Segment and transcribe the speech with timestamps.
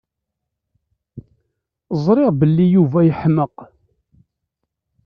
[2.03, 3.55] Ẓriɣ belli Yuba yeḥmeq.